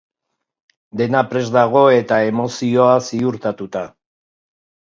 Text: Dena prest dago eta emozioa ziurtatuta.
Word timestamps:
Dena 1.01 1.21
prest 1.33 1.53
dago 1.57 1.83
eta 1.97 2.19
emozioa 2.31 2.99
ziurtatuta. 3.11 3.85